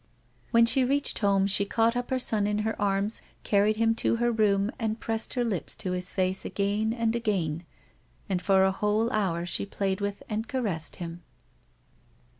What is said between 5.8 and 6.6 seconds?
his face